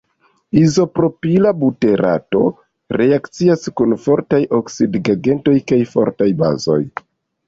Izopropila 0.59 1.49
buterato 1.63 2.39
reakcias 3.01 3.69
kun 3.81 3.93
fortaj 4.05 4.39
oksidigagentoj 4.61 5.55
kaj 5.73 5.79
fortaj 5.93 6.29
bazoj. 6.41 6.79